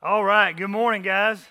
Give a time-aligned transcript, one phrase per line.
[0.00, 1.44] All right, good morning, guys.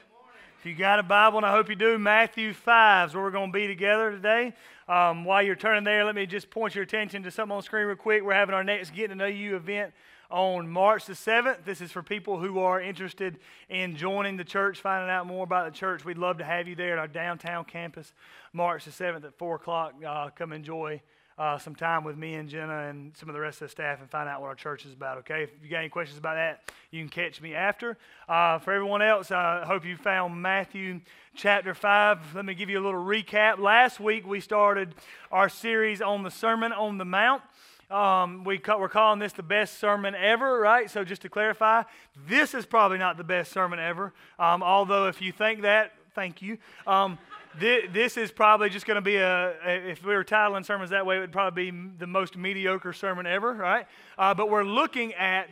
[0.57, 3.29] If you got a Bible, and I hope you do, Matthew 5 is where we're
[3.29, 4.53] going to be together today.
[4.87, 7.87] Um, while you're turning there, let me just point your attention to something on screen
[7.87, 8.23] real quick.
[8.23, 9.91] We're having our next Get to Know You event
[10.31, 11.65] on March the 7th.
[11.65, 13.37] This is for people who are interested
[13.67, 16.05] in joining the church, finding out more about the church.
[16.05, 18.13] We'd love to have you there at our downtown campus,
[18.53, 19.95] March the 7th at 4 o'clock.
[20.07, 21.01] Uh, come enjoy
[21.37, 24.01] uh, some time with me and Jenna and some of the rest of the staff
[24.01, 25.43] and find out what our church is about, okay?
[25.43, 27.97] If you got any questions about that, you can catch me after.
[28.27, 31.01] Uh, for everyone else, I hope you found Matthew
[31.35, 32.35] chapter 5.
[32.35, 33.59] Let me give you a little recap.
[33.59, 34.95] Last week, we started
[35.31, 37.43] our series on the Sermon on the Mount.
[37.91, 40.89] Um, we ca- we're calling this the best sermon ever, right?
[40.89, 41.83] So, just to clarify,
[42.27, 44.11] this is probably not the best sermon ever.
[44.37, 46.57] Um, although, if you think that, thank you.
[46.85, 47.17] Um,
[47.59, 51.17] this is probably just going to be a, if we were titling sermons that way,
[51.17, 53.87] it would probably be the most mediocre sermon ever, right?
[54.17, 55.49] Uh, but we're looking at,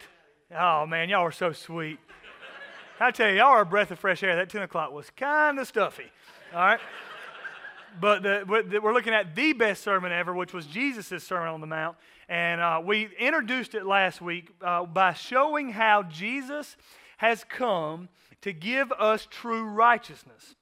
[0.57, 1.99] oh man, y'all are so sweet.
[2.99, 4.35] I tell you, y'all are a breath of fresh air.
[4.35, 6.11] That 10 o'clock was kind of stuffy,
[6.53, 6.79] all right?
[7.99, 11.67] but the, we're looking at the best sermon ever, which was Jesus' Sermon on the
[11.67, 11.97] Mount.
[12.27, 16.77] And uh, we introduced it last week uh, by showing how Jesus
[17.17, 18.09] has come
[18.41, 20.55] to give us true righteousness.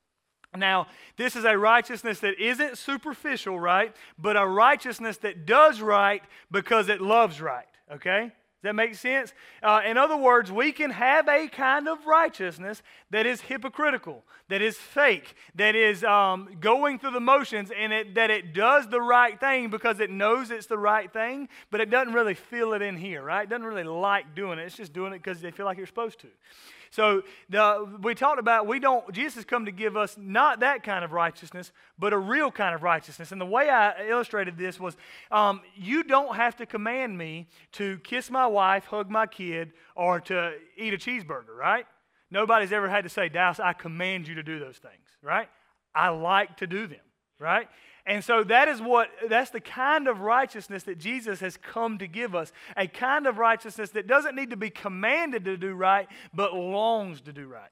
[0.56, 0.88] Now,
[1.18, 3.96] this is a righteousness that isn't superficial, right?
[4.18, 8.32] But a righteousness that does right because it loves right, okay?
[8.64, 9.34] Does that make sense?
[9.62, 14.62] Uh, in other words, we can have a kind of righteousness that is hypocritical, that
[14.62, 19.02] is fake, that is um, going through the motions, and it, that it does the
[19.02, 22.82] right thing because it knows it's the right thing, but it doesn't really feel it
[22.82, 23.44] in here, right?
[23.44, 24.62] It doesn't really like doing it.
[24.62, 26.28] It's just doing it because they feel like you're supposed to.
[26.94, 30.84] So the, we talked about we don't, Jesus has come to give us not that
[30.84, 33.32] kind of righteousness, but a real kind of righteousness.
[33.32, 34.96] And the way I illustrated this was
[35.32, 40.20] um, you don't have to command me to kiss my wife, hug my kid, or
[40.20, 41.88] to eat a cheeseburger, right?
[42.30, 45.50] Nobody's ever had to say, Dallas, I command you to do those things, right?
[45.96, 47.00] I like to do them,
[47.40, 47.70] right?
[48.06, 52.08] And so that is what, that's the kind of righteousness that Jesus has come to
[52.08, 52.52] give us.
[52.76, 57.22] A kind of righteousness that doesn't need to be commanded to do right, but longs
[57.22, 57.70] to do right.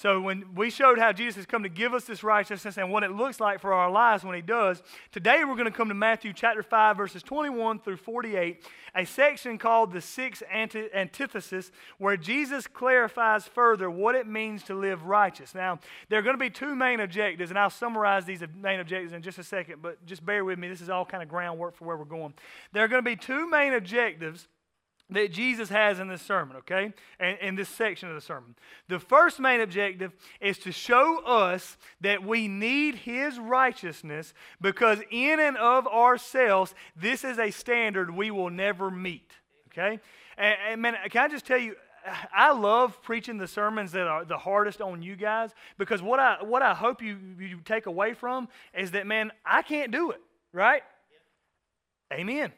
[0.00, 3.02] So when we showed how Jesus has come to give us this righteousness and what
[3.02, 5.94] it looks like for our lives when he does, today we're going to come to
[5.94, 10.02] Matthew chapter 5 verses 21 through 48, a section called the
[10.50, 15.54] anti- antithesis where Jesus clarifies further what it means to live righteous.
[15.54, 15.78] Now,
[16.08, 19.20] there are going to be two main objectives and I'll summarize these main objectives in
[19.20, 20.68] just a second, but just bear with me.
[20.68, 22.32] This is all kind of groundwork for where we're going.
[22.72, 24.48] There are going to be two main objectives
[25.10, 26.92] that Jesus has in this sermon, okay?
[27.18, 28.54] And in this section of the sermon.
[28.88, 35.40] The first main objective is to show us that we need his righteousness because in
[35.40, 39.30] and of ourselves, this is a standard we will never meet,
[39.72, 40.00] okay?
[40.38, 41.76] And, and man, can I just tell you,
[42.32, 46.42] I love preaching the sermons that are the hardest on you guys because what I,
[46.42, 50.20] what I hope you, you take away from is that, man, I can't do it,
[50.52, 50.82] right?
[52.12, 52.52] Amen.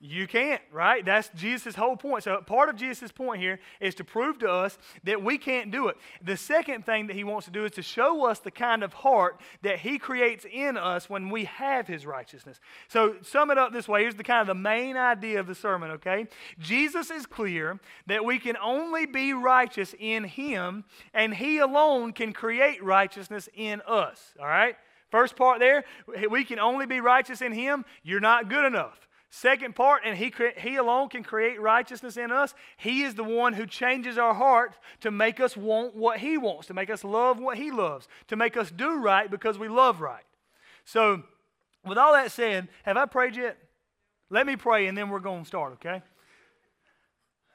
[0.00, 1.04] You can't, right?
[1.04, 2.22] That's Jesus' whole point.
[2.22, 5.88] So, part of Jesus' point here is to prove to us that we can't do
[5.88, 5.96] it.
[6.22, 8.92] The second thing that he wants to do is to show us the kind of
[8.92, 12.60] heart that he creates in us when we have his righteousness.
[12.86, 15.54] So, sum it up this way here's the kind of the main idea of the
[15.54, 16.28] sermon, okay?
[16.60, 22.32] Jesus is clear that we can only be righteous in him, and he alone can
[22.32, 24.76] create righteousness in us, all right?
[25.10, 25.84] First part there,
[26.30, 27.84] we can only be righteous in him.
[28.04, 29.07] You're not good enough.
[29.30, 32.54] Second part, and he, he alone can create righteousness in us.
[32.78, 36.66] He is the one who changes our heart to make us want what He wants,
[36.68, 40.00] to make us love what He loves, to make us do right because we love
[40.00, 40.24] right.
[40.84, 41.22] So,
[41.84, 43.58] with all that said, have I prayed yet?
[44.30, 46.02] Let me pray and then we're going to start, okay?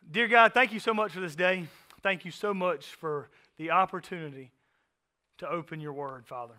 [0.10, 1.68] Dear God, thank you so much for this day.
[2.04, 4.52] Thank you so much for the opportunity
[5.40, 6.56] to open your word, Father.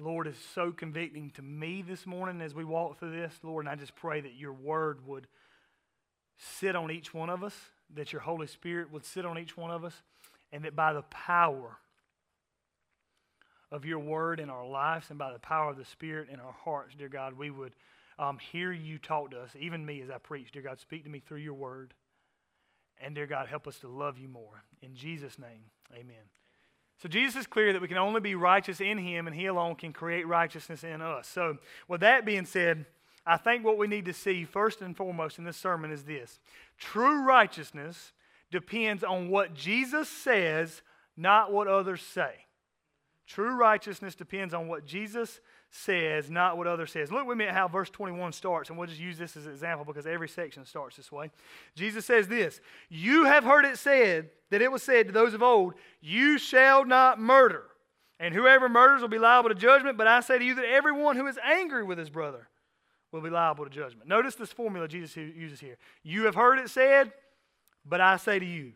[0.00, 3.70] Lord, is so convicting to me this morning as we walk through this, Lord, and
[3.70, 5.26] I just pray that your word would
[6.38, 7.54] sit on each one of us,
[7.94, 9.92] that your Holy Spirit would sit on each one of us,
[10.52, 11.76] and that by the power
[13.70, 16.54] of your word in our lives and by the power of the Spirit in our
[16.64, 17.74] hearts, dear God, we would
[18.18, 20.50] um, hear you talk to us, even me as I preach.
[20.50, 21.92] Dear God, speak to me through your word.
[23.02, 24.64] And dear God, help us to love you more.
[24.80, 26.39] In Jesus' name, amen.
[27.00, 29.74] So Jesus is clear that we can only be righteous in him and he alone
[29.74, 31.26] can create righteousness in us.
[31.26, 31.56] So,
[31.88, 32.84] with that being said,
[33.24, 36.38] I think what we need to see first and foremost in this sermon is this
[36.78, 38.12] true righteousness
[38.50, 40.82] depends on what Jesus says,
[41.16, 42.46] not what others say.
[43.26, 47.12] True righteousness depends on what Jesus says, not what others says.
[47.12, 49.52] Look with me at how verse 21 starts, and we'll just use this as an
[49.52, 51.30] example because every section starts this way.
[51.76, 55.42] Jesus says this You have heard it said that it was said to those of
[55.42, 57.64] old, You shall not murder,
[58.18, 59.96] and whoever murders will be liable to judgment.
[59.96, 62.48] But I say to you that everyone who is angry with his brother
[63.12, 64.08] will be liable to judgment.
[64.08, 65.78] Notice this formula Jesus uses here.
[66.02, 67.12] You have heard it said,
[67.84, 68.72] but I say to you.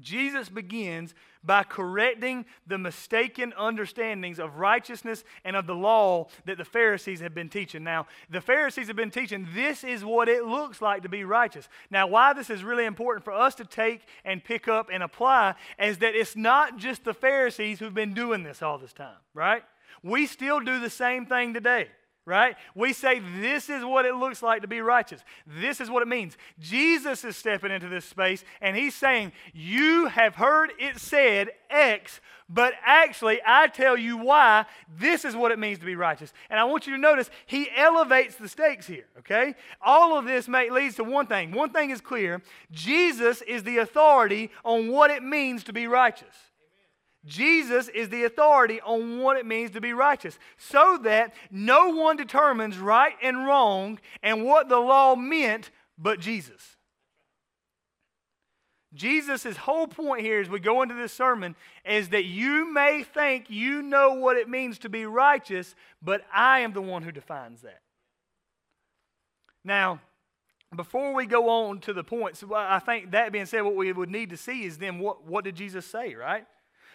[0.00, 6.64] Jesus begins by correcting the mistaken understandings of righteousness and of the law that the
[6.64, 7.84] Pharisees have been teaching.
[7.84, 11.68] Now, the Pharisees have been teaching this is what it looks like to be righteous.
[11.90, 15.56] Now, why this is really important for us to take and pick up and apply
[15.78, 19.62] is that it's not just the Pharisees who've been doing this all this time, right?
[20.02, 21.88] We still do the same thing today
[22.24, 22.56] right?
[22.74, 25.22] We say this is what it looks like to be righteous.
[25.46, 26.36] This is what it means.
[26.60, 32.20] Jesus is stepping into this space and he's saying, You have heard it said X,
[32.48, 34.66] but actually, I tell you why
[34.98, 36.32] this is what it means to be righteous.
[36.50, 39.54] And I want you to notice he elevates the stakes here, okay?
[39.80, 41.52] All of this may, leads to one thing.
[41.52, 46.51] One thing is clear Jesus is the authority on what it means to be righteous.
[47.24, 52.16] Jesus is the authority on what it means to be righteous, so that no one
[52.16, 56.76] determines right and wrong and what the law meant but Jesus.
[58.94, 63.48] Jesus' whole point here as we go into this sermon is that you may think
[63.48, 67.62] you know what it means to be righteous, but I am the one who defines
[67.62, 67.80] that.
[69.64, 70.00] Now,
[70.74, 74.10] before we go on to the points, I think that being said, what we would
[74.10, 76.46] need to see is then what, what did Jesus say, right?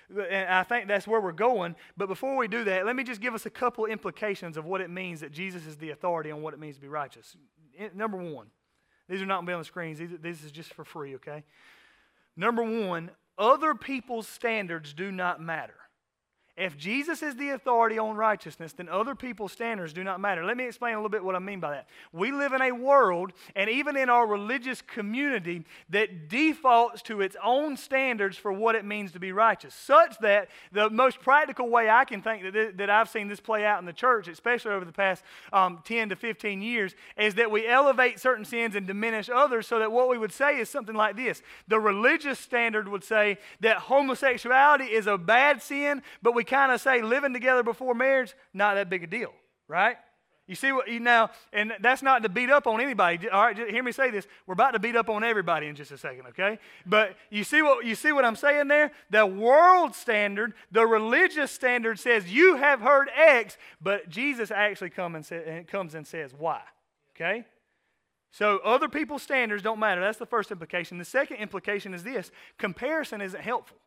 [0.10, 1.76] And I think that's where we're going.
[1.98, 4.82] But before we do that, let me just give us a couple implications of what
[4.82, 7.36] it means that Jesus is the authority on what it means to be righteous.
[7.94, 8.48] Number one,
[9.10, 10.00] these are not going to be on the screens.
[10.22, 11.44] This is just for free, okay?
[12.36, 15.77] Number one, other people's standards do not matter.
[16.58, 20.44] If Jesus is the authority on righteousness, then other people's standards do not matter.
[20.44, 21.88] Let me explain a little bit what I mean by that.
[22.12, 27.36] We live in a world, and even in our religious community, that defaults to its
[27.44, 31.92] own standards for what it means to be righteous, such that the most practical way
[31.92, 34.72] I can think that, th- that I've seen this play out in the church, especially
[34.72, 38.88] over the past um, 10 to 15 years, is that we elevate certain sins and
[38.88, 42.88] diminish others, so that what we would say is something like this The religious standard
[42.88, 47.64] would say that homosexuality is a bad sin, but we kind of say living together
[47.64, 49.34] before marriage, not that big a deal,
[49.68, 49.98] right?
[50.48, 53.28] You see what you now, and that's not to beat up on anybody.
[53.28, 54.26] All right, hear me say this.
[54.46, 56.58] We're about to beat up on everybody in just a second, okay?
[56.86, 58.92] But you see what you see what I'm saying there?
[59.10, 65.16] The world standard, the religious standard says you have heard X, but Jesus actually come
[65.16, 66.62] and say, comes and says why.
[67.14, 67.44] Okay?
[68.32, 70.00] So other people's standards don't matter.
[70.00, 70.98] That's the first implication.
[70.98, 73.78] The second implication is this: comparison isn't helpful.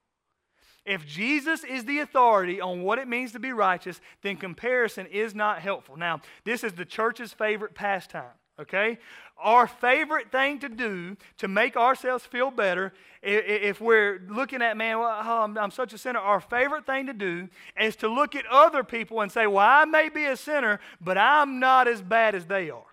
[0.87, 5.35] If Jesus is the authority on what it means to be righteous, then comparison is
[5.35, 5.97] not helpful.
[5.97, 8.99] Now, this is the church's favorite pastime, okay?
[9.43, 12.93] Our favorite thing to do to make ourselves feel better,
[13.23, 17.07] if we're looking at, man, well, oh, I'm, I'm such a sinner, our favorite thing
[17.07, 17.49] to do
[17.79, 21.19] is to look at other people and say, well, I may be a sinner, but
[21.19, 22.87] I'm not as bad as they are.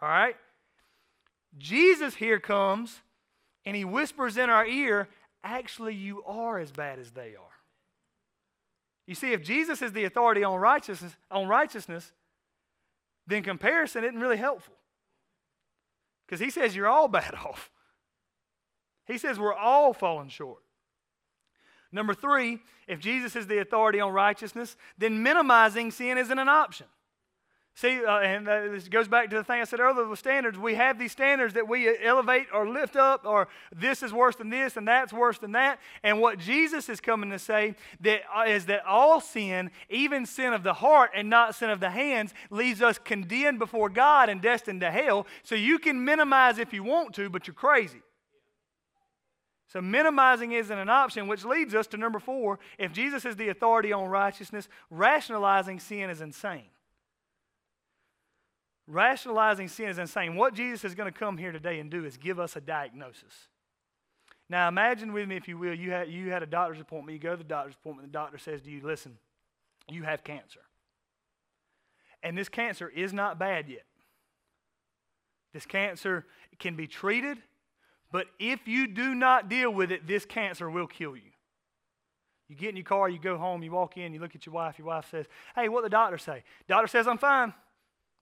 [0.00, 0.36] All right?
[1.58, 3.00] Jesus here comes
[3.64, 5.08] and he whispers in our ear,
[5.44, 7.54] actually you are as bad as they are.
[9.06, 12.12] You see, if Jesus is the authority on righteousness, on righteousness,
[13.26, 14.74] then comparison isn't really helpful.
[16.26, 17.70] Because he says you're all bad off.
[19.06, 20.62] He says we're all falling short.
[21.92, 26.86] Number three, if Jesus is the authority on righteousness, then minimizing sin isn't an option.
[27.76, 30.56] See, uh, and uh, this goes back to the thing I said earlier with standards.
[30.56, 34.48] We have these standards that we elevate or lift up, or this is worse than
[34.48, 35.80] this, and that's worse than that.
[36.04, 40.52] And what Jesus is coming to say that uh, is that all sin, even sin
[40.52, 44.40] of the heart and not sin of the hands, leaves us condemned before God and
[44.40, 45.26] destined to hell.
[45.42, 48.02] So you can minimize if you want to, but you're crazy.
[49.66, 52.60] So minimizing isn't an option, which leads us to number four.
[52.78, 56.68] If Jesus is the authority on righteousness, rationalizing sin is insane.
[58.86, 60.36] Rationalizing sin is insane.
[60.36, 63.48] What Jesus is going to come here today and do is give us a diagnosis.
[64.50, 67.14] Now, imagine with me, if you will, you had, you had a doctor's appointment.
[67.14, 69.16] You go to the doctor's appointment, the doctor says to you, Listen,
[69.88, 70.60] you have cancer.
[72.22, 73.84] And this cancer is not bad yet.
[75.52, 76.26] This cancer
[76.58, 77.38] can be treated,
[78.10, 81.30] but if you do not deal with it, this cancer will kill you.
[82.48, 84.54] You get in your car, you go home, you walk in, you look at your
[84.54, 86.44] wife, your wife says, Hey, what the doctor say?
[86.68, 87.54] Doctor says, I'm fine.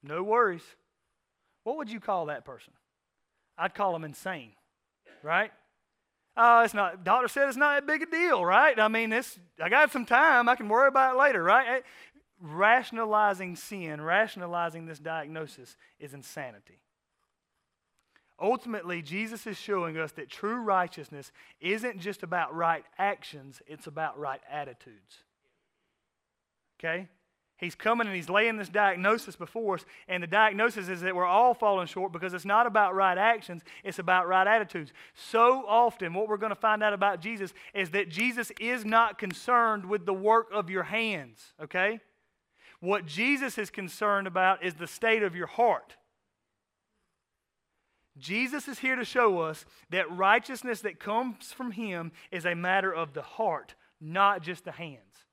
[0.02, 0.62] No worries.
[1.64, 2.72] What would you call that person?
[3.56, 4.52] I'd call them insane,
[5.22, 5.52] right?
[6.36, 8.78] Oh, it's not, doctor said it's not that big a deal, right?
[8.80, 10.48] I mean, this, I got some time.
[10.48, 11.82] I can worry about it later, right?
[12.42, 16.80] rationalizing sin, rationalizing this diagnosis is insanity.
[18.40, 21.30] Ultimately, Jesus is showing us that true righteousness
[21.60, 25.22] isn't just about right actions, it's about right attitudes.
[26.80, 27.08] Okay?
[27.62, 31.24] He's coming and he's laying this diagnosis before us, and the diagnosis is that we're
[31.24, 34.92] all falling short because it's not about right actions, it's about right attitudes.
[35.14, 39.16] So often, what we're going to find out about Jesus is that Jesus is not
[39.16, 42.00] concerned with the work of your hands, okay?
[42.80, 45.94] What Jesus is concerned about is the state of your heart.
[48.18, 52.92] Jesus is here to show us that righteousness that comes from Him is a matter
[52.92, 55.28] of the heart, not just the hands.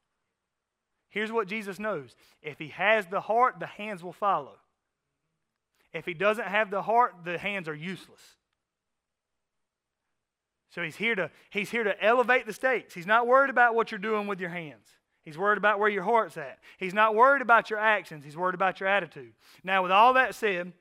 [1.09, 4.57] Here's what Jesus knows if he has the heart, the hands will follow.
[5.91, 8.21] If he doesn't have the heart, the hands are useless.
[10.69, 12.93] So he's here to he's here to elevate the stakes.
[12.93, 14.87] He's not worried about what you're doing with your hands.
[15.23, 16.59] He's worried about where your heart's at.
[16.77, 18.23] He's not worried about your actions.
[18.23, 19.33] He's worried about your attitude.
[19.63, 20.73] Now, with all that said,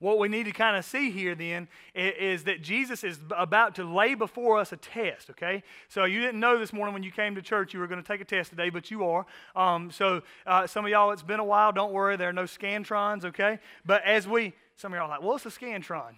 [0.00, 3.84] what we need to kind of see here then is, that Jesus is about to
[3.84, 5.62] lay before us a test, okay?
[5.88, 8.06] So you didn't know this morning when you came to church you were going to
[8.06, 9.26] take a test today, but you are.
[9.56, 11.72] Um, so uh, some of y'all, it's been a while.
[11.72, 13.58] Don't worry, there are no Scantrons, okay?
[13.84, 16.14] But as we, some of y'all are like, what's a Scantron?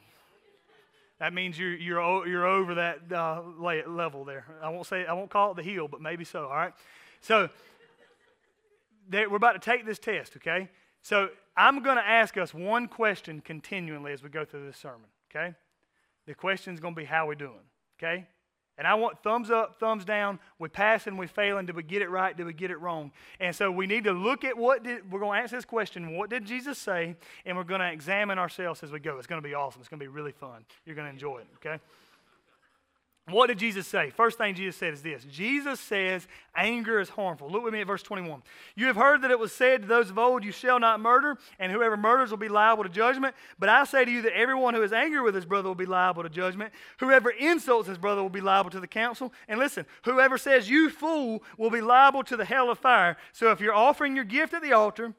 [1.19, 4.45] That means you're, you're, you're over that uh, level there.
[4.63, 6.73] I won't say, I won't call it the hill, but maybe so, all right?
[7.21, 7.49] So
[9.11, 10.69] we're about to take this test, okay?
[11.03, 15.09] So I'm going to ask us one question continually as we go through this sermon,
[15.31, 15.55] okay?
[16.27, 17.61] The question is going to be how we doing,
[17.99, 18.27] okay?
[18.79, 20.39] And I want thumbs up, thumbs down.
[20.59, 21.67] We passing, we failing.
[21.67, 22.35] Did we get it right?
[22.35, 23.13] Did we get it wrong?
[23.41, 26.17] And so we need to look at what did, we're going to answer this question.
[26.17, 27.15] What did Jesus say?
[27.45, 29.19] And we're going to examine ourselves as we go.
[29.19, 29.83] It's going to be awesome.
[29.83, 30.65] It's going to be really fun.
[30.87, 31.79] You're going to enjoy it, okay?
[33.29, 34.11] What did Jesus say?
[34.11, 37.51] First thing Jesus said is this Jesus says anger is harmful.
[37.51, 38.43] Look with me at verse 21.
[38.75, 41.37] You have heard that it was said to those of old, You shall not murder,
[41.59, 43.37] and whoever murders will be liable to judgment.
[43.59, 45.87] But I say to you that everyone who is angry with his brother will be
[45.87, 46.73] liable to judgment.
[46.99, 49.33] Whoever insults his brother will be liable to the council.
[49.49, 53.17] And listen, whoever says, You fool, will be liable to the hell of fire.
[53.33, 55.15] So if you're offering your gift at the altar,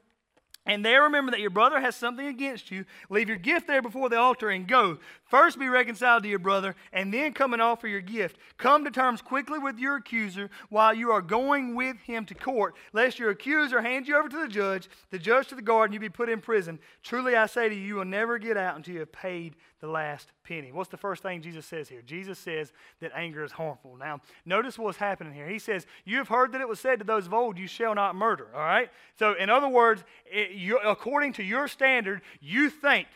[0.64, 2.84] and there remember that your brother has something against you.
[3.10, 4.98] Leave your gift there before the altar and go.
[5.32, 8.36] First be reconciled to your brother, and then come and offer your gift.
[8.58, 12.74] Come to terms quickly with your accuser while you are going with him to court,
[12.92, 15.94] lest your accuser hand you over to the judge, the judge to the guard, and
[15.94, 16.78] you be put in prison.
[17.02, 19.86] Truly I say to you, you will never get out until you have paid the
[19.86, 20.70] last penny.
[20.70, 22.02] What's the first thing Jesus says here?
[22.02, 22.70] Jesus says
[23.00, 23.96] that anger is harmful.
[23.96, 25.48] Now, notice what's happening here.
[25.48, 27.94] He says, You have heard that it was said to those of old, You shall
[27.94, 28.48] not murder.
[28.54, 28.90] All right?
[29.18, 33.08] So, in other words, it, according to your standard, you think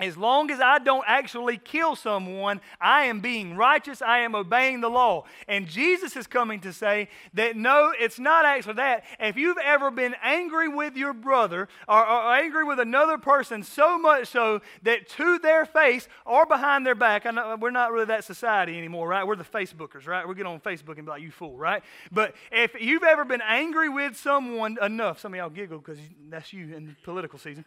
[0.00, 4.02] as long as I don't actually kill someone, I am being righteous.
[4.02, 5.22] I am obeying the law.
[5.46, 9.04] And Jesus is coming to say that no, it's not actually that.
[9.20, 13.96] If you've ever been angry with your brother or, or angry with another person so
[13.96, 18.06] much so that to their face or behind their back, I know we're not really
[18.06, 19.24] that society anymore, right?
[19.24, 20.26] We're the Facebookers, right?
[20.26, 21.84] We get on Facebook and be like, you fool, right?
[22.10, 26.52] But if you've ever been angry with someone enough, some of y'all giggle because that's
[26.52, 27.64] you in political season.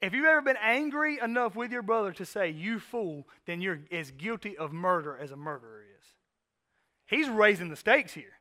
[0.00, 3.80] If you've ever been angry enough with your brother to say, you fool, then you're
[3.90, 6.06] as guilty of murder as a murderer is.
[7.06, 8.32] He's raising the stakes here.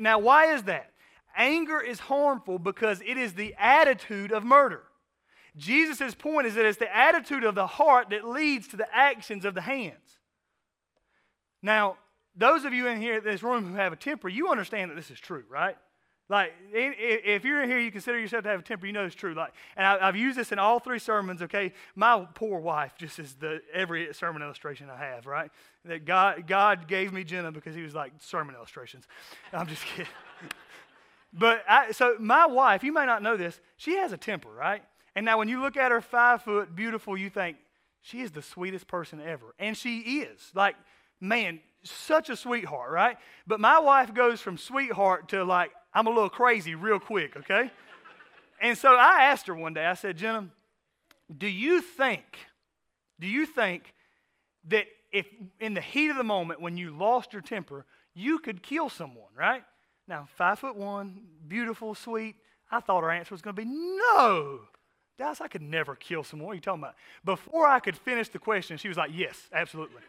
[0.00, 0.92] Now, why is that?
[1.36, 4.82] Anger is harmful because it is the attitude of murder.
[5.56, 9.44] Jesus' point is that it's the attitude of the heart that leads to the actions
[9.44, 10.18] of the hands.
[11.62, 11.96] Now,
[12.34, 14.94] those of you in here in this room who have a temper, you understand that
[14.94, 15.76] this is true, right?
[16.30, 19.16] Like, if you're in here, you consider yourself to have a temper, you know it's
[19.16, 19.34] true.
[19.34, 21.72] Like, and I, have used this in all three sermons, okay?
[21.96, 25.50] My poor wife just is the every sermon illustration I have, right?
[25.86, 29.08] That God, God gave me Jenna because he was like, sermon illustrations.
[29.52, 30.06] I'm just kidding.
[31.32, 34.84] but I, so my wife, you may not know this, she has a temper, right?
[35.16, 37.56] And now when you look at her five foot, beautiful, you think,
[38.02, 39.52] she is the sweetest person ever.
[39.58, 40.52] And she is.
[40.54, 40.76] Like,
[41.20, 43.16] man, such a sweetheart, right?
[43.48, 47.70] But my wife goes from sweetheart to like, I'm a little crazy real quick, okay?
[48.60, 50.48] and so I asked her one day, I said, Jenna,
[51.36, 52.24] do you think,
[53.18, 53.94] do you think
[54.68, 55.26] that if
[55.58, 59.32] in the heat of the moment when you lost your temper, you could kill someone,
[59.36, 59.64] right?
[60.06, 62.36] Now, five foot one, beautiful, sweet.
[62.70, 64.60] I thought her answer was going to be no.
[65.18, 66.46] Dallas, I could never kill someone.
[66.46, 66.94] What are you talking about?
[67.24, 70.02] Before I could finish the question, she was like, yes, absolutely.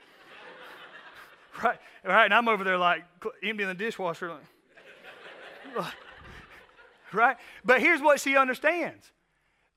[1.63, 2.25] right, right.
[2.25, 3.03] And I'm over there like
[3.43, 4.29] emptying the dishwasher.
[4.29, 4.43] Like,
[7.13, 7.37] right?
[7.63, 9.11] But here's what she understands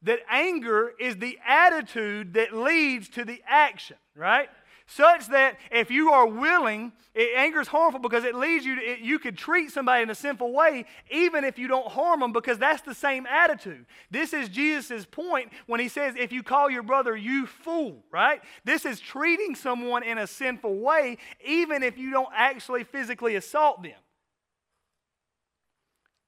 [0.03, 4.49] that anger is the attitude that leads to the action, right?
[4.87, 8.83] Such that if you are willing, it, anger is harmful because it leads you to,
[8.83, 12.35] it, you could treat somebody in a sinful way even if you don't harm them
[12.35, 13.87] because that's the same attitude.
[14.11, 18.43] This is Jesus' point when he says, if you call your brother you fool, right?
[18.65, 23.83] This is treating someone in a sinful way even if you don't actually physically assault
[23.83, 23.93] them.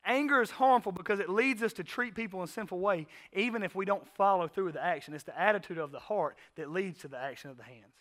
[0.06, 3.64] Anger is harmful because it leads us to treat people in a sinful way, even
[3.64, 5.14] if we don't follow through with the action.
[5.14, 7.92] It's the attitude of the heart that leads to the action of the hands.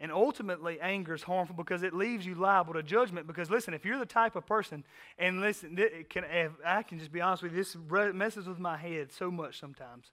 [0.00, 3.26] And ultimately, anger is harmful because it leaves you liable to judgment.
[3.26, 4.82] Because listen, if you're the type of person,
[5.18, 5.78] and listen,
[6.08, 6.24] can,
[6.64, 7.76] I can just be honest with you, this
[8.12, 10.06] messes with my head so much sometimes.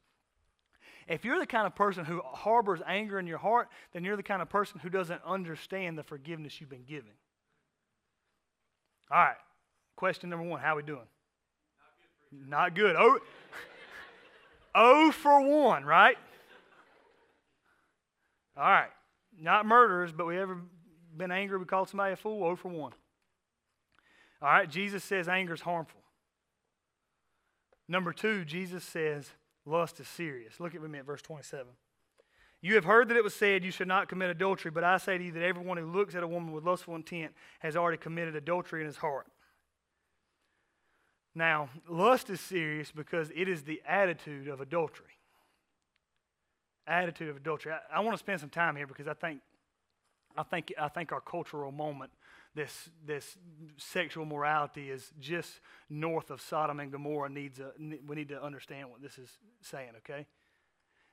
[1.08, 4.24] If you're the kind of person who harbors anger in your heart, then you're the
[4.24, 7.12] kind of person who doesn't understand the forgiveness you've been given.
[9.10, 9.36] All right.
[9.95, 11.07] Question number one How we doing?
[12.31, 12.95] Not good.
[12.98, 13.19] Oh,
[14.75, 16.17] oh for one, right?
[18.57, 18.89] All right.
[19.39, 20.62] Not murderers, but we ever
[21.15, 21.57] been angry?
[21.57, 22.43] We called somebody a fool?
[22.43, 22.93] Oh for one.
[24.41, 24.69] All right.
[24.69, 26.01] Jesus says anger is harmful.
[27.88, 29.29] Number two, Jesus says
[29.65, 30.60] lust is serious.
[30.60, 31.67] Look at me at verse 27.
[32.62, 35.17] You have heard that it was said, You should not commit adultery, but I say
[35.17, 38.36] to you that everyone who looks at a woman with lustful intent has already committed
[38.36, 39.27] adultery in his heart.
[41.34, 45.06] Now, lust is serious because it is the attitude of adultery.
[46.88, 47.72] Attitude of adultery.
[47.72, 49.40] I, I want to spend some time here because I think,
[50.38, 52.12] I think, I think our cultural moment,
[52.54, 53.38] this, this
[53.78, 57.30] sexual morality is just north of Sodom and Gomorrah.
[57.30, 59.30] Needs a, we need to understand what this is
[59.62, 60.26] saying, okay?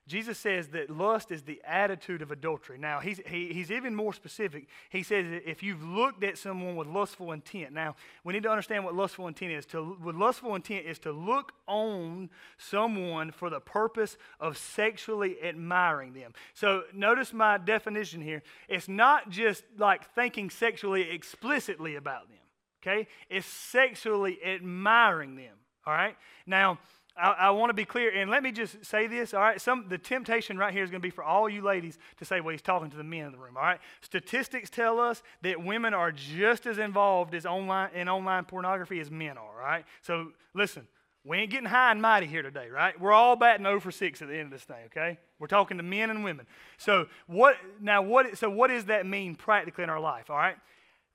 [0.08, 2.78] Jesus says that lust is the attitude of adultery.
[2.78, 4.66] Now, he's, he, he's even more specific.
[4.88, 7.72] He says if you've looked at someone with lustful intent.
[7.72, 9.66] Now, we need to understand what lustful intent is.
[9.66, 16.14] To, with lustful intent is to look on someone for the purpose of sexually admiring
[16.14, 16.32] them.
[16.54, 18.42] So, notice my definition here.
[18.66, 22.38] It's not just like thinking sexually explicitly about them,
[22.82, 23.06] okay?
[23.28, 25.54] It's sexually admiring them,
[25.86, 26.16] all right?
[26.46, 26.78] Now,
[27.20, 29.60] I, I want to be clear, and let me just say this, all right?
[29.60, 32.40] Some, the temptation right here is going to be for all you ladies to say,
[32.40, 33.80] well, he's talking to the men in the room, all right?
[34.00, 39.10] Statistics tell us that women are just as involved as online, in online pornography as
[39.10, 39.84] men are, all right?
[40.02, 40.86] So listen,
[41.24, 42.98] we ain't getting high and mighty here today, right?
[42.98, 45.18] We're all batting oh over 6 at the end of this thing, okay?
[45.38, 46.46] We're talking to men and women.
[46.78, 50.56] So what now what so what does that mean practically in our life, all right?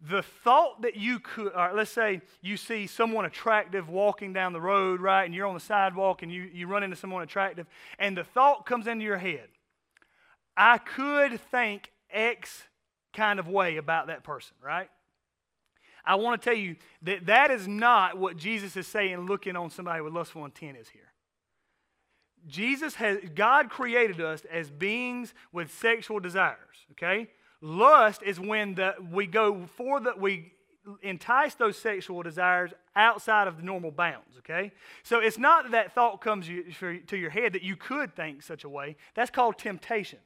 [0.09, 4.99] The thought that you could, let's say you see someone attractive walking down the road,
[4.99, 7.67] right, and you're on the sidewalk and you, you run into someone attractive,
[7.99, 9.47] and the thought comes into your head,
[10.57, 12.63] I could think X
[13.13, 14.89] kind of way about that person, right?
[16.05, 19.69] I want to tell you that that is not what Jesus is saying looking on
[19.69, 21.01] somebody with lustful intent is here.
[22.45, 26.57] Jesus has, God created us as beings with sexual desires,
[26.91, 27.29] okay?
[27.65, 30.51] Lust is when the, we go for the, we
[31.01, 34.73] entice those sexual desires outside of the normal bounds, okay?
[35.01, 38.65] So it's not that that thought comes to your head that you could think such
[38.65, 38.97] a way.
[39.15, 40.19] That's called temptation.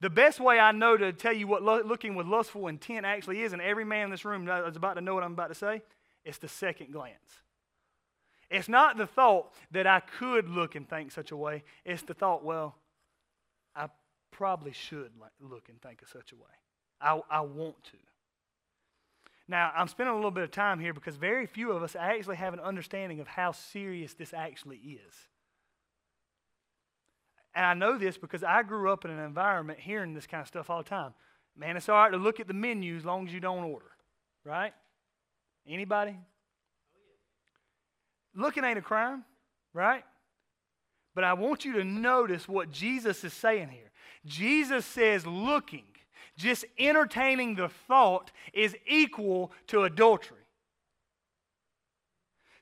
[0.00, 3.52] The best way I know to tell you what looking with lustful intent actually is,
[3.52, 5.82] and every man in this room is about to know what I'm about to say,
[6.24, 7.42] it's the second glance.
[8.50, 11.62] It's not the thought that I could look and think such a way.
[11.84, 12.74] It's the thought, well,
[13.76, 13.86] I
[14.34, 16.42] probably should look and think of such a way.
[17.00, 17.98] I, I want to.
[19.46, 22.36] Now, I'm spending a little bit of time here because very few of us actually
[22.36, 25.14] have an understanding of how serious this actually is.
[27.54, 30.48] And I know this because I grew up in an environment hearing this kind of
[30.48, 31.14] stuff all the time.
[31.56, 33.92] Man, it's all right to look at the menu as long as you don't order,
[34.44, 34.72] right?
[35.68, 36.16] Anybody?
[38.34, 39.24] Looking ain't a crime,
[39.72, 40.04] right?
[41.14, 43.92] But I want you to notice what Jesus is saying here.
[44.26, 45.84] Jesus says looking,
[46.36, 50.38] just entertaining the thought, is equal to adultery.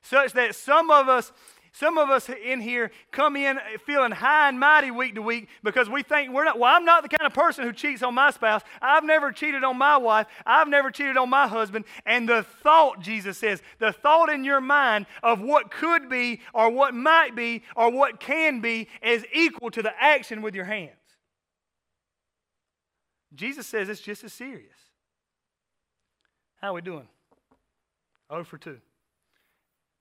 [0.01, 1.31] Such that some of us,
[1.71, 5.89] some of us in here come in feeling high and mighty week to week because
[5.89, 8.29] we think we're not, well, I'm not the kind of person who cheats on my
[8.29, 8.61] spouse.
[8.81, 10.27] I've never cheated on my wife.
[10.45, 11.85] I've never cheated on my husband.
[12.05, 16.69] And the thought, Jesus says, the thought in your mind of what could be or
[16.69, 20.91] what might be or what can be is equal to the action with your hands.
[23.35, 24.77] Jesus says it's just as serious.
[26.61, 27.07] How are we doing?
[28.29, 28.77] Oh for 2.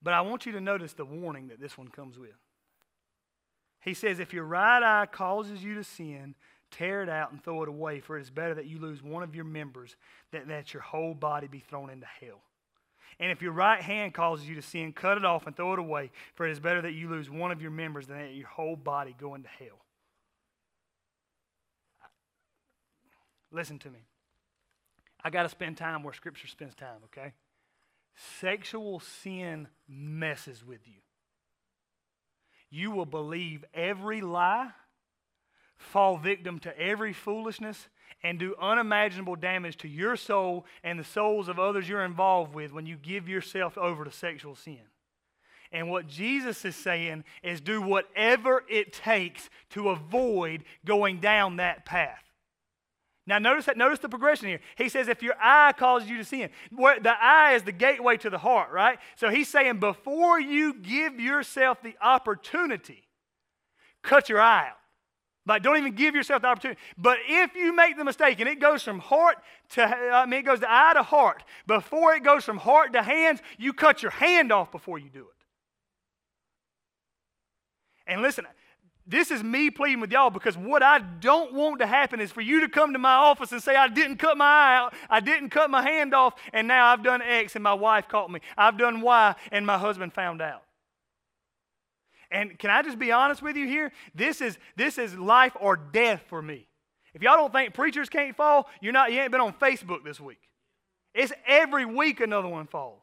[0.03, 2.31] But I want you to notice the warning that this one comes with.
[3.81, 6.35] He says, If your right eye causes you to sin,
[6.71, 9.23] tear it out and throw it away, for it is better that you lose one
[9.23, 9.97] of your members
[10.33, 12.41] than that your whole body be thrown into hell.
[13.21, 15.79] And if your right hand causes you to sin, cut it off and throw it
[15.79, 18.49] away, for it is better that you lose one of your members than that your
[18.49, 19.79] whole body go into hell.
[23.53, 24.01] Listen to me.
[25.23, 27.35] I got to spend time where Scripture spends time, okay?
[28.41, 31.01] Sexual sin messes with you.
[32.71, 34.71] You will believe every lie,
[35.77, 37.89] fall victim to every foolishness,
[38.23, 42.73] and do unimaginable damage to your soul and the souls of others you're involved with
[42.73, 44.81] when you give yourself over to sexual sin.
[45.71, 51.85] And what Jesus is saying is do whatever it takes to avoid going down that
[51.85, 52.32] path.
[53.27, 54.61] Now notice that notice the progression here.
[54.77, 58.31] He says if your eye causes you to sin, the eye is the gateway to
[58.31, 58.99] the heart, right?
[59.17, 63.05] So he's saying before you give yourself the opportunity,
[64.03, 64.77] cut your eye out.
[65.45, 66.81] Like, don't even give yourself the opportunity.
[66.97, 69.39] But if you make the mistake and it goes from heart
[69.71, 73.03] to, I mean, it goes to eye to heart, before it goes from heart to
[73.03, 75.27] hands, you cut your hand off before you do it.
[78.07, 78.47] And listen,
[79.13, 82.41] this is me pleading with y'all because what I don't want to happen is for
[82.41, 85.21] you to come to my office and say, I didn't cut my eye out, I
[85.21, 88.41] didn't cut my hand off, and now I've done X and my wife caught me.
[88.57, 90.63] I've done Y and my husband found out.
[92.31, 93.93] And can I just be honest with you here?
[94.15, 96.67] This is, this is life or death for me.
[97.13, 100.19] If y'all don't think preachers can't fall, you're not, you ain't been on Facebook this
[100.19, 100.41] week.
[101.13, 103.03] It's every week another one falls.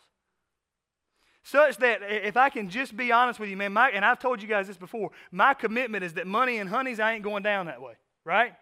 [1.50, 4.40] Such that if I can just be honest with you, man, my, and I've told
[4.40, 7.66] you guys this before, my commitment is that money and honeys, I ain't going down
[7.66, 8.54] that way, right?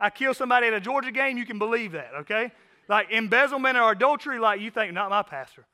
[0.00, 2.50] I kill somebody at a Georgia game, you can believe that, okay?
[2.88, 5.64] Like embezzlement or adultery, like you think, not my pastor.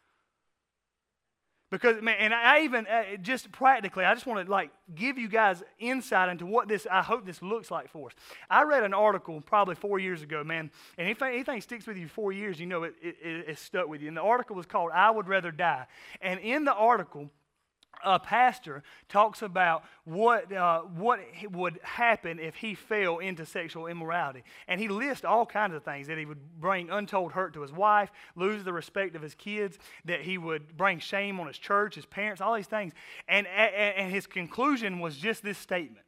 [1.70, 5.28] Because, man, and I even, uh, just practically, I just want to like give you
[5.28, 8.12] guys insight into what this, I hope this looks like for us.
[8.50, 12.08] I read an article probably four years ago, man, and if anything sticks with you
[12.08, 14.08] four years, you know it, it, it's stuck with you.
[14.08, 15.86] And the article was called I Would Rather Die.
[16.20, 17.30] And in the article,
[18.04, 24.42] a pastor talks about what, uh, what would happen if he fell into sexual immorality.
[24.68, 27.72] And he lists all kinds of things that he would bring untold hurt to his
[27.72, 31.94] wife, lose the respect of his kids, that he would bring shame on his church,
[31.94, 32.92] his parents, all these things.
[33.28, 36.06] And, and his conclusion was just this statement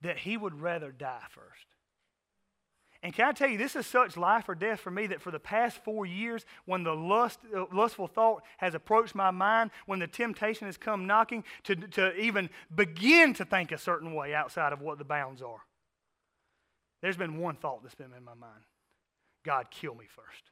[0.00, 1.66] that he would rather die first.
[3.02, 5.30] And can I tell you, this is such life or death for me that for
[5.30, 10.00] the past four years, when the lust, uh, lustful thought has approached my mind, when
[10.00, 14.72] the temptation has come knocking to, to even begin to think a certain way outside
[14.72, 15.60] of what the bounds are,
[17.00, 18.64] there's been one thought that's been in my mind
[19.44, 20.50] God, kill me first.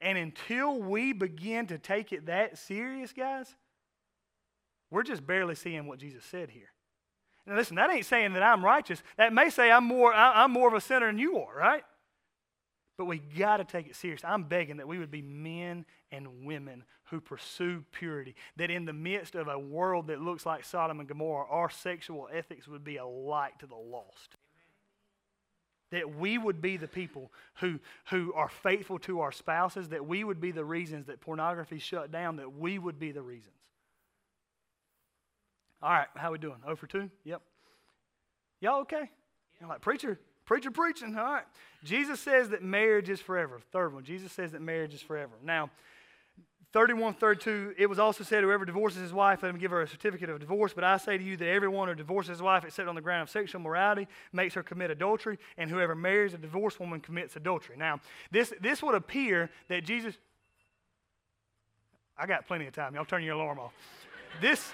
[0.00, 3.54] And until we begin to take it that serious, guys,
[4.90, 6.72] we're just barely seeing what Jesus said here.
[7.46, 9.02] Now, listen, that ain't saying that I'm righteous.
[9.16, 11.82] That may say I'm more, I'm more of a sinner than you are, right?
[12.96, 14.22] But we got to take it serious.
[14.24, 18.34] I'm begging that we would be men and women who pursue purity.
[18.56, 22.28] That in the midst of a world that looks like Sodom and Gomorrah, our sexual
[22.32, 24.36] ethics would be a light to the lost.
[25.90, 30.22] That we would be the people who, who are faithful to our spouses, that we
[30.24, 33.56] would be the reasons that pornography shut down, that we would be the reasons.
[35.82, 36.58] All right, how we doing?
[36.66, 37.10] Oh for 2?
[37.24, 37.42] Yep.
[38.60, 39.10] Y'all okay?
[39.60, 41.16] You're like, preacher, preacher preaching.
[41.16, 41.44] All right.
[41.82, 43.60] Jesus says that marriage is forever.
[43.72, 45.32] Third one, Jesus says that marriage is forever.
[45.42, 45.70] Now,
[46.72, 49.88] 31, 32, it was also said, whoever divorces his wife, let him give her a
[49.88, 50.72] certificate of divorce.
[50.72, 53.22] But I say to you that everyone who divorces his wife except on the ground
[53.22, 57.76] of sexual morality makes her commit adultery, and whoever marries a divorced woman commits adultery.
[57.76, 60.14] Now, this, this would appear that Jesus,
[62.16, 62.94] I got plenty of time.
[62.94, 63.74] Y'all turn your alarm off.
[64.40, 64.72] This,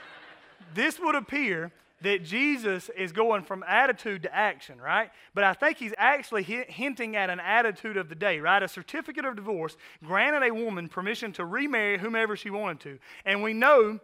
[0.75, 5.11] this would appear that Jesus is going from attitude to action, right?
[5.35, 8.62] But I think he's actually hinting at an attitude of the day, right?
[8.62, 12.99] A certificate of divorce granted a woman permission to remarry whomever she wanted to.
[13.25, 13.99] And we know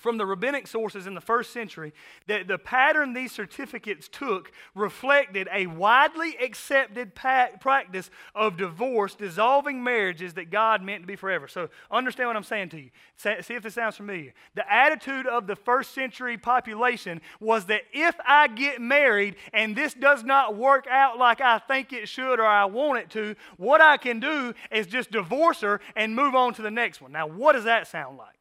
[0.00, 1.92] from the rabbinic sources in the first century
[2.26, 10.34] that the pattern these certificates took reflected a widely accepted practice of divorce, dissolving marriages
[10.34, 11.46] that God meant to be forever.
[11.46, 12.90] So understand what I'm saying to you.
[13.16, 14.32] See if this sounds familiar.
[14.54, 19.92] The attitude of the first century population was that if I get married and this
[19.92, 23.82] does not work out like I think it should or I want it to, what
[23.82, 27.12] I can do is just divorce her and move on to the next one.
[27.12, 28.39] Now, what does that sound like?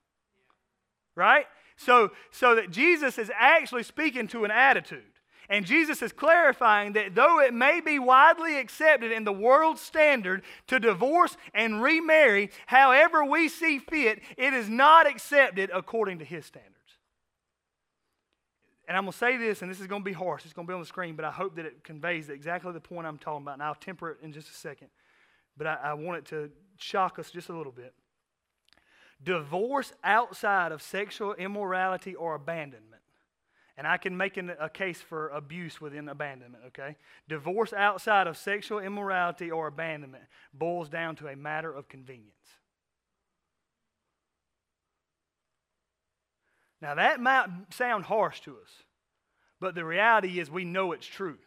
[1.20, 1.46] Right?
[1.76, 5.04] So, so that Jesus is actually speaking to an attitude.
[5.50, 10.44] And Jesus is clarifying that though it may be widely accepted in the world standard
[10.68, 16.46] to divorce and remarry however we see fit, it is not accepted according to his
[16.46, 16.76] standards.
[18.88, 20.46] And I'm going to say this, and this is going to be harsh.
[20.46, 22.80] It's going to be on the screen, but I hope that it conveys exactly the
[22.80, 23.54] point I'm talking about.
[23.54, 24.88] And I'll temper it in just a second.
[25.58, 27.94] But I, I want it to shock us just a little bit.
[29.22, 33.02] Divorce outside of sexual immorality or abandonment.
[33.78, 36.98] And I can make an, a case for abuse within abandonment, okay?
[37.30, 42.34] Divorce outside of sexual immorality or abandonment boils down to a matter of convenience.
[46.82, 48.84] Now, that might sound harsh to us,
[49.60, 51.38] but the reality is we know it's true.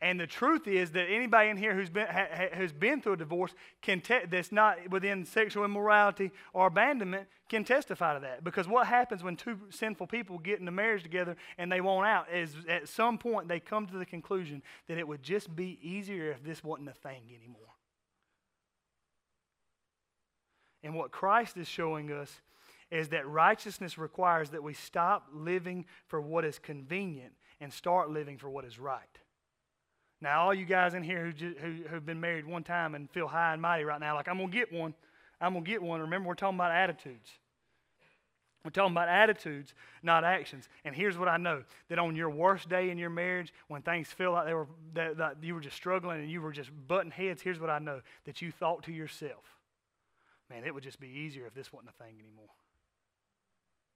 [0.00, 3.16] And the truth is that anybody in here who's been, ha, who's been through a
[3.16, 8.44] divorce can te- that's not within sexual immorality or abandonment can testify to that.
[8.44, 12.26] Because what happens when two sinful people get into marriage together and they won't out
[12.32, 16.30] is at some point they come to the conclusion that it would just be easier
[16.30, 17.60] if this wasn't a thing anymore.
[20.82, 22.40] And what Christ is showing us
[22.90, 28.36] is that righteousness requires that we stop living for what is convenient and start living
[28.36, 29.00] for what is right.
[30.24, 33.10] Now, all you guys in here who, just, who, who've been married one time and
[33.10, 34.94] feel high and mighty right now, like, I'm to get one,
[35.38, 36.00] I'm to get one.
[36.00, 37.28] Remember, we're talking about attitudes.
[38.64, 40.70] We're talking about attitudes, not actions.
[40.86, 44.08] And here's what I know that on your worst day in your marriage, when things
[44.08, 47.10] feel like they were that, that you were just struggling and you were just butting
[47.10, 49.58] heads, here's what I know that you thought to yourself,
[50.48, 52.48] man, it would just be easier if this wasn't a thing anymore.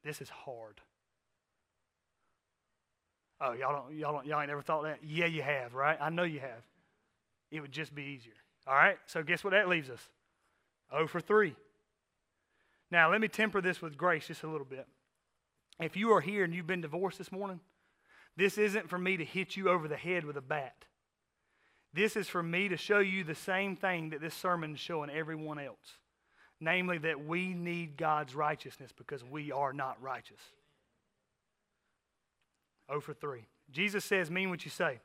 [0.04, 0.82] This is hard.
[3.40, 4.98] Oh, y'all don't, y'all don't, y'all ain't never thought that?
[5.04, 5.96] Yeah, you have, right?
[6.00, 6.62] I know you have.
[7.50, 8.34] It would just be easier.
[8.66, 8.98] All right.
[9.06, 10.00] So guess what that leaves us?
[10.92, 11.54] Oh for three.
[12.90, 14.86] Now let me temper this with grace just a little bit.
[15.80, 17.60] If you are here and you've been divorced this morning,
[18.36, 20.84] this isn't for me to hit you over the head with a bat.
[21.94, 25.10] This is for me to show you the same thing that this sermon is showing
[25.10, 25.98] everyone else
[26.60, 30.40] namely, that we need God's righteousness because we are not righteous.
[32.88, 33.46] Oh for 3.
[33.70, 35.00] Jesus says, Mean what you say.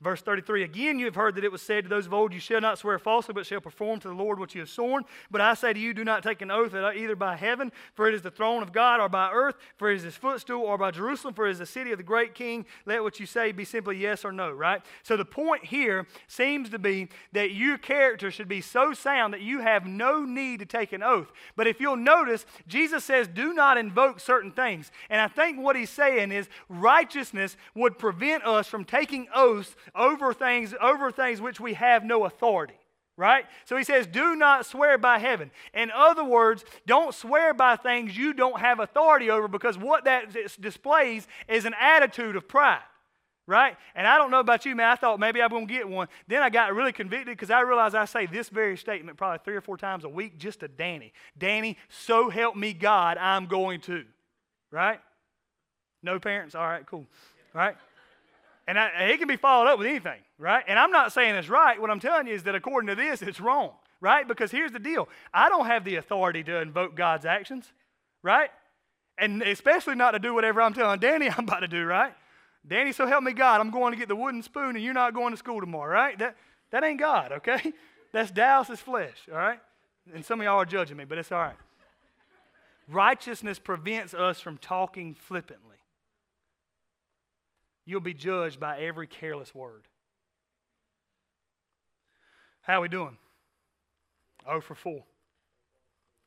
[0.00, 2.40] Verse 33 Again, you have heard that it was said to those of old, You
[2.40, 5.04] shall not swear falsely, but shall perform to the Lord what you have sworn.
[5.30, 8.08] But I say to you, do not take an oath uh, either by heaven, for
[8.08, 10.78] it is the throne of God, or by earth, for it is his footstool, or
[10.78, 12.64] by Jerusalem, for it is the city of the great king.
[12.86, 14.80] Let what you say be simply yes or no, right?
[15.02, 19.42] So the point here seems to be that your character should be so sound that
[19.42, 21.30] you have no need to take an oath.
[21.56, 24.90] But if you'll notice, Jesus says, Do not invoke certain things.
[25.10, 30.32] And I think what he's saying is righteousness would prevent us from taking oaths over
[30.32, 32.74] things, over things which we have no authority.
[33.16, 33.44] Right?
[33.66, 35.50] So he says, do not swear by heaven.
[35.74, 40.34] In other words, don't swear by things you don't have authority over because what that
[40.58, 42.80] displays is an attitude of pride
[43.50, 43.76] right?
[43.96, 44.88] And I don't know about you, man.
[44.88, 46.06] I thought maybe I'm going to get one.
[46.28, 49.56] Then I got really convicted because I realized I say this very statement probably three
[49.56, 51.12] or four times a week just to Danny.
[51.36, 54.04] Danny, so help me God, I'm going to,
[54.70, 55.00] right?
[56.00, 56.54] No parents?
[56.54, 57.06] All right, cool,
[57.52, 57.76] right?
[58.70, 60.62] And I, it can be followed up with anything, right?
[60.68, 61.80] And I'm not saying it's right.
[61.80, 64.28] What I'm telling you is that according to this, it's wrong, right?
[64.28, 67.72] Because here's the deal I don't have the authority to invoke God's actions,
[68.22, 68.48] right?
[69.18, 72.14] And especially not to do whatever I'm telling Danny I'm about to do, right?
[72.64, 75.14] Danny, so help me God, I'm going to get the wooden spoon and you're not
[75.14, 76.16] going to school tomorrow, right?
[76.20, 76.36] That,
[76.70, 77.72] that ain't God, okay?
[78.12, 79.58] That's Dallas's flesh, all right?
[80.14, 81.56] And some of y'all are judging me, but it's all right.
[82.86, 85.70] Righteousness prevents us from talking flippantly
[87.90, 89.88] you'll be judged by every careless word.
[92.62, 93.18] How we doing?
[94.46, 95.02] Oh for 4.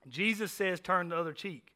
[0.09, 1.69] Jesus says, turn the other cheek.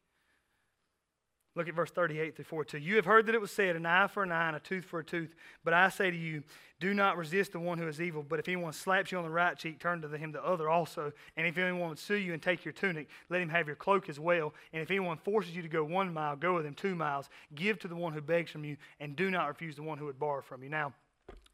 [1.58, 2.78] Look at verse 38 through 42.
[2.78, 4.84] You have heard that it was said, an eye for an eye and a tooth
[4.84, 5.34] for a tooth.
[5.64, 6.44] But I say to you,
[6.78, 8.22] do not resist the one who is evil.
[8.22, 11.12] But if anyone slaps you on the right cheek, turn to him the other also.
[11.36, 14.08] And if anyone would sue you and take your tunic, let him have your cloak
[14.08, 14.54] as well.
[14.72, 17.28] And if anyone forces you to go one mile, go with him two miles.
[17.56, 20.04] Give to the one who begs from you, and do not refuse the one who
[20.04, 20.68] would borrow from you.
[20.68, 20.94] Now,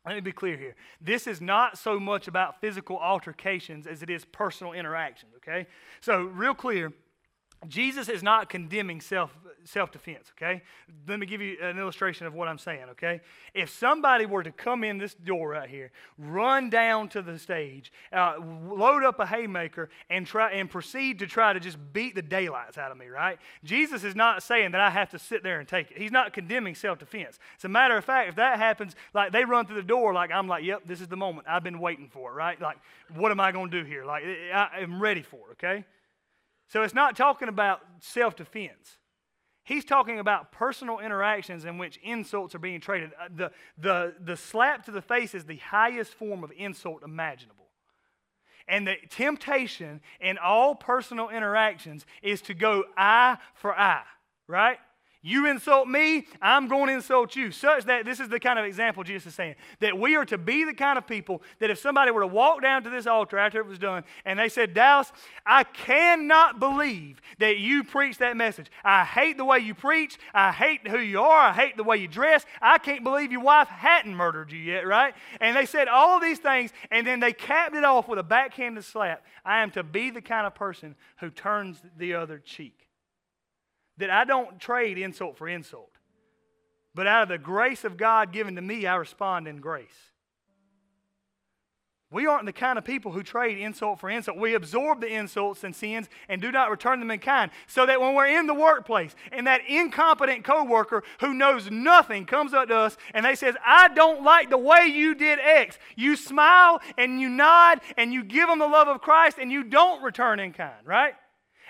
[0.04, 0.76] let me be clear here.
[1.00, 5.66] This is not so much about physical altercations as it is personal interactions, okay?
[6.02, 6.92] So, real clear
[7.68, 10.62] Jesus is not condemning self self defense, okay?
[11.08, 13.20] Let me give you an illustration of what I'm saying, okay?
[13.54, 17.92] If somebody were to come in this door right here, run down to the stage,
[18.12, 22.22] uh, load up a haymaker, and try and proceed to try to just beat the
[22.22, 23.38] daylights out of me, right?
[23.64, 25.98] Jesus is not saying that I have to sit there and take it.
[25.98, 27.38] He's not condemning self defense.
[27.58, 30.30] As a matter of fact, if that happens, like they run through the door, like
[30.30, 31.46] I'm like, yep, this is the moment.
[31.48, 32.60] I've been waiting for right?
[32.60, 32.78] Like,
[33.14, 34.04] what am I going to do here?
[34.04, 35.84] Like, I am ready for it, okay?
[36.68, 38.98] So it's not talking about self defense.
[39.64, 43.12] He's talking about personal interactions in which insults are being traded.
[43.18, 47.64] Uh, the, the, the slap to the face is the highest form of insult imaginable.
[48.68, 54.04] And the temptation in all personal interactions is to go eye for eye,
[54.46, 54.78] right?
[55.26, 57.50] You insult me, I'm going to insult you.
[57.50, 60.36] Such that this is the kind of example Jesus is saying that we are to
[60.36, 63.38] be the kind of people that if somebody were to walk down to this altar
[63.38, 65.10] after it was done and they said, Dallas,
[65.46, 68.66] I cannot believe that you preached that message.
[68.84, 70.18] I hate the way you preach.
[70.34, 71.48] I hate who you are.
[71.48, 72.44] I hate the way you dress.
[72.60, 75.14] I can't believe your wife hadn't murdered you yet, right?
[75.40, 78.84] And they said all these things and then they capped it off with a backhanded
[78.84, 79.24] slap.
[79.42, 82.83] I am to be the kind of person who turns the other cheek
[83.98, 85.90] that I don't trade insult for insult.
[86.94, 90.12] But out of the grace of God given to me, I respond in grace.
[92.10, 94.38] We aren't the kind of people who trade insult for insult.
[94.38, 97.50] We absorb the insults and sins and do not return them in kind.
[97.66, 102.54] So that when we're in the workplace and that incompetent coworker who knows nothing comes
[102.54, 106.14] up to us and they says, "I don't like the way you did X." You
[106.14, 110.00] smile and you nod and you give them the love of Christ and you don't
[110.00, 111.16] return in kind, right?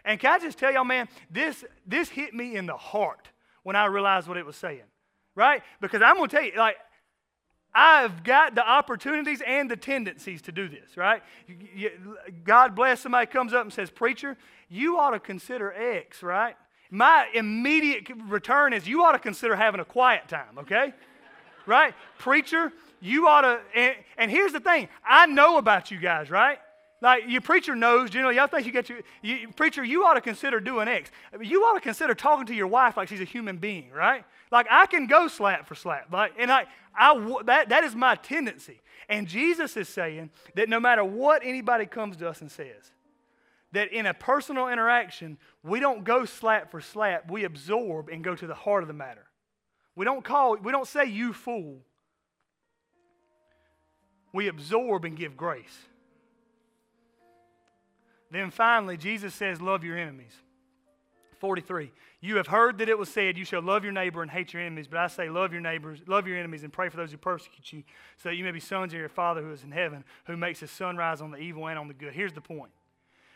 [0.04, 3.28] And can I just tell y'all, man, this, this hit me in the heart
[3.62, 4.82] when I realized what it was saying,
[5.34, 5.62] right?
[5.80, 6.76] Because I'm going to tell you, like,
[7.74, 11.22] I've got the opportunities and the tendencies to do this, right?
[12.44, 14.36] God bless somebody comes up and says, Preacher,
[14.68, 16.56] you ought to consider X, right?
[16.90, 20.92] My immediate return is you ought to consider having a quiet time, okay?
[21.66, 21.94] right?
[22.18, 26.58] Preacher, you ought to, and, and here's the thing I know about you guys, right?
[27.04, 30.22] Like your preacher knows, generally, y'all think you get your you, preacher, you ought to
[30.22, 31.10] consider doing X.
[31.38, 34.24] You ought to consider talking to your wife like she's a human being, right?
[34.50, 36.64] Like I can go slap for slap, like, and I,
[36.98, 38.80] I that, that is my tendency.
[39.10, 42.90] And Jesus is saying that no matter what anybody comes to us and says,
[43.72, 48.34] that in a personal interaction, we don't go slap for slap, we absorb and go
[48.34, 49.26] to the heart of the matter.
[49.94, 51.82] We don't call, we don't say you fool.
[54.32, 55.86] We absorb and give grace.
[58.34, 60.32] Then finally, Jesus says, Love your enemies.
[61.38, 61.92] 43.
[62.20, 64.60] You have heard that it was said, You shall love your neighbor and hate your
[64.60, 64.88] enemies.
[64.88, 67.72] But I say, Love your neighbors, love your enemies, and pray for those who persecute
[67.72, 67.84] you,
[68.16, 70.58] so that you may be sons of your Father who is in heaven, who makes
[70.58, 72.12] his sun rise on the evil and on the good.
[72.12, 72.72] Here's the point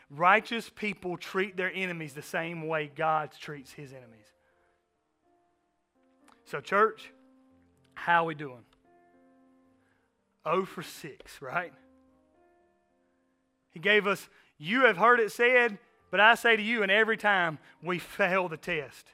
[0.09, 4.25] righteous people treat their enemies the same way God treats his enemies.
[6.43, 7.09] So, church,
[7.93, 8.65] how are we doing?
[10.43, 11.71] 0 for 6, right?
[13.71, 14.27] He gave us
[14.59, 15.79] you have heard it said,
[16.11, 19.07] but I say to you, and every time we fail the test.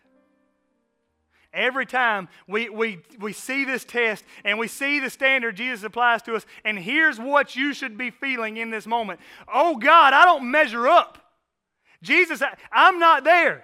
[1.53, 6.21] Every time we, we, we see this test and we see the standard Jesus applies
[6.23, 10.25] to us, and here's what you should be feeling in this moment Oh God, I
[10.25, 11.19] don't measure up.
[12.01, 13.63] Jesus, I, I'm not there.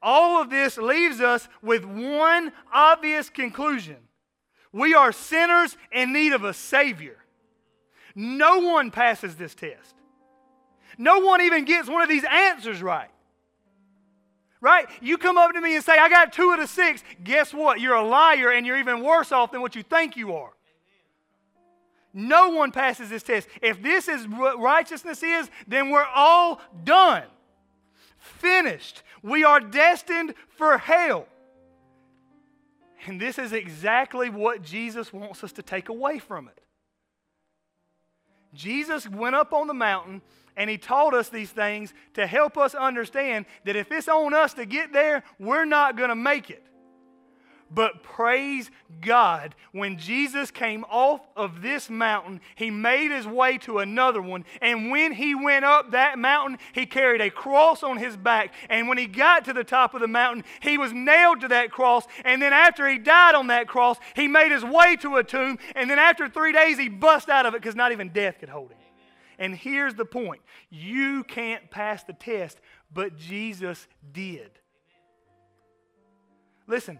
[0.00, 3.96] All of this leaves us with one obvious conclusion
[4.72, 7.16] we are sinners in need of a Savior.
[8.18, 9.94] No one passes this test.
[10.96, 13.10] No one even gets one of these answers right.
[14.62, 14.86] Right?
[15.02, 17.04] You come up to me and say, I got two of the six.
[17.22, 17.78] Guess what?
[17.78, 20.50] You're a liar and you're even worse off than what you think you are.
[22.14, 23.46] No one passes this test.
[23.60, 27.24] If this is what righteousness is, then we're all done.
[28.16, 29.02] Finished.
[29.22, 31.26] We are destined for hell.
[33.06, 36.65] And this is exactly what Jesus wants us to take away from it.
[38.56, 40.22] Jesus went up on the mountain
[40.56, 44.54] and he taught us these things to help us understand that if it's on us
[44.54, 46.62] to get there, we're not going to make it.
[47.70, 53.78] But praise God, when Jesus came off of this mountain, he made his way to
[53.78, 54.44] another one.
[54.62, 58.54] And when he went up that mountain, he carried a cross on his back.
[58.70, 61.72] And when he got to the top of the mountain, he was nailed to that
[61.72, 62.06] cross.
[62.24, 65.58] And then after he died on that cross, he made his way to a tomb.
[65.74, 68.48] And then after three days, he bust out of it because not even death could
[68.48, 68.78] hold him.
[69.38, 72.60] And here's the point you can't pass the test,
[72.92, 74.50] but Jesus did.
[76.66, 76.98] Listen,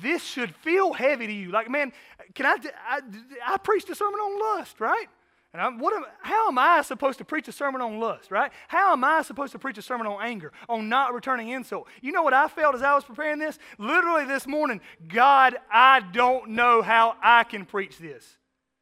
[0.00, 1.50] this should feel heavy to you.
[1.50, 1.92] Like, man,
[2.34, 2.56] can I?
[2.88, 3.00] I,
[3.46, 5.06] I preached a sermon on lust, right?
[5.52, 8.52] And I'm, what am, how am I supposed to preach a sermon on lust, right?
[8.68, 11.88] How am I supposed to preach a sermon on anger, on not returning insult?
[12.02, 13.58] You know what I felt as I was preparing this?
[13.78, 18.36] Literally this morning, God, I don't know how I can preach this.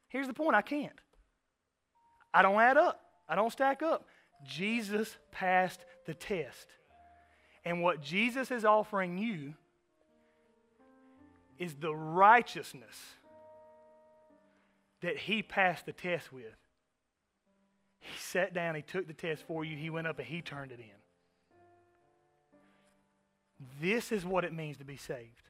[0.08, 1.00] Here's the point I can't.
[2.32, 4.06] I don't add up, I don't stack up.
[4.44, 6.66] Jesus passed the test.
[7.64, 9.54] And what Jesus is offering you
[11.58, 12.96] is the righteousness
[15.00, 16.56] that he passed the test with.
[18.00, 20.72] He sat down, he took the test for you, he went up and he turned
[20.72, 20.86] it in.
[23.80, 25.42] This is what it means to be saved.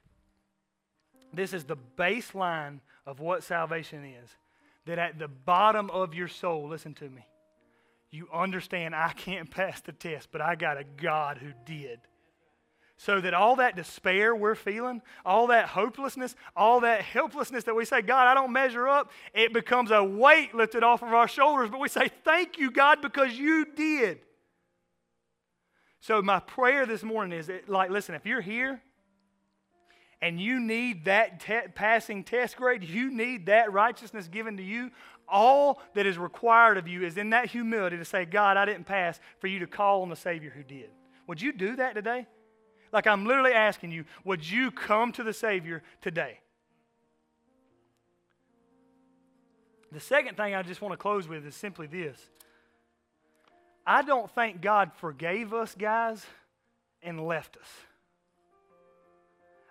[1.33, 4.29] This is the baseline of what salvation is
[4.85, 7.25] that at the bottom of your soul, listen to me,
[8.11, 11.99] you understand I can't pass the test, but I got a God who did.
[12.97, 17.83] So that all that despair we're feeling, all that hopelessness, all that helplessness that we
[17.83, 21.69] say, God, I don't measure up, it becomes a weight lifted off of our shoulders.
[21.69, 24.19] But we say, Thank you, God, because you did.
[25.99, 28.81] So, my prayer this morning is that, like, listen, if you're here
[30.21, 34.91] and you need that te- passing test grade, you need that righteousness given to you,
[35.27, 38.85] all that is required of you is in that humility to say, God, I didn't
[38.85, 40.91] pass, for you to call on the Savior who did.
[41.27, 42.27] Would you do that today?
[42.95, 46.39] Like, I'm literally asking you, would you come to the Savior today?
[49.91, 52.17] The second thing I just want to close with is simply this
[53.85, 56.25] I don't think God forgave us, guys,
[57.03, 57.67] and left us.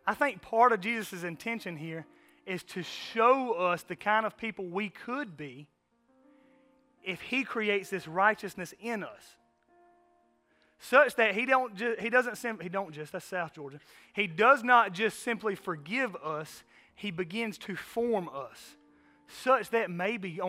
[0.06, 2.04] I think part of Jesus' intention here
[2.44, 5.66] is to show us the kind of people we could be
[7.02, 9.38] if he creates this righteousness in us
[10.78, 13.78] such that he don't ju- he doesn't sim- he don't just that's south georgia
[14.12, 16.64] he does not just simply forgive us
[16.94, 18.76] he begins to form us
[19.26, 20.40] such that maybe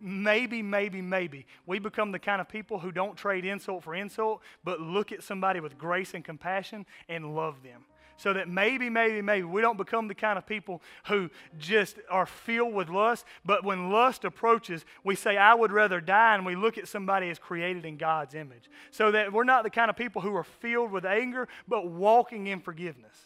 [0.00, 4.40] maybe, maybe, maybe we become the kind of people who don't trade insult for insult,
[4.64, 7.84] but look at somebody with grace and compassion and love them.
[8.20, 12.26] So that maybe, maybe, maybe we don't become the kind of people who just are
[12.26, 16.54] filled with lust, but when lust approaches, we say, I would rather die, and we
[16.54, 18.68] look at somebody as created in God's image.
[18.90, 22.46] So that we're not the kind of people who are filled with anger, but walking
[22.46, 23.16] in forgiveness.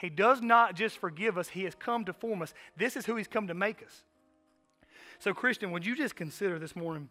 [0.00, 2.54] He does not just forgive us, He has come to form us.
[2.78, 4.04] This is who He's come to make us.
[5.18, 7.10] So, Christian, would you just consider this morning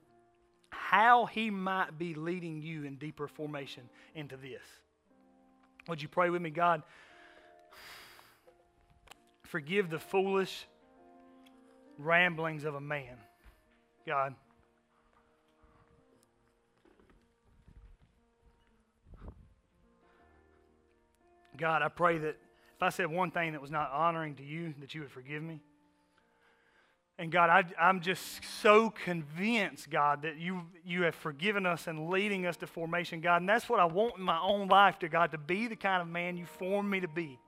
[0.71, 3.83] how he might be leading you in deeper formation
[4.15, 4.63] into this?
[5.87, 6.83] Would you pray with me, God?
[9.43, 10.67] Forgive the foolish
[11.97, 13.17] ramblings of a man,
[14.05, 14.35] God.
[21.55, 22.37] God, I pray that
[22.75, 25.41] if I said one thing that was not honoring to you, that you would forgive
[25.41, 25.59] me.
[27.19, 32.09] And God, I, am just so convinced, God, that you, you have forgiven us and
[32.09, 33.41] leading us to formation, God.
[33.41, 36.01] And that's what I want in my own life, to God, to be the kind
[36.01, 37.39] of man you formed me to be.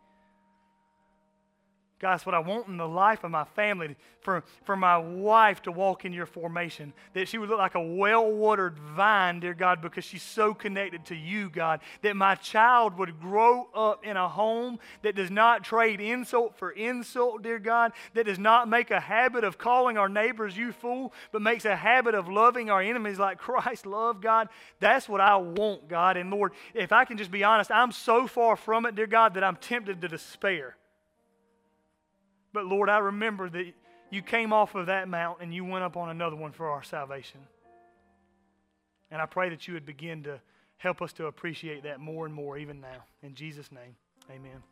[1.99, 5.61] God, that's what I want in the life of my family, for, for my wife
[5.63, 9.53] to walk in your formation, that she would look like a well watered vine, dear
[9.53, 11.81] God, because she's so connected to you, God.
[12.01, 16.71] That my child would grow up in a home that does not trade insult for
[16.71, 21.13] insult, dear God, that does not make a habit of calling our neighbors you fool,
[21.33, 24.47] but makes a habit of loving our enemies like Christ loved, God.
[24.79, 26.15] That's what I want, God.
[26.15, 29.33] And Lord, if I can just be honest, I'm so far from it, dear God,
[29.33, 30.77] that I'm tempted to despair.
[32.53, 33.73] But Lord, I remember that
[34.09, 36.83] you came off of that mount and you went up on another one for our
[36.83, 37.41] salvation.
[39.11, 40.39] And I pray that you would begin to
[40.77, 43.03] help us to appreciate that more and more even now.
[43.21, 43.95] In Jesus' name,
[44.29, 44.63] amen.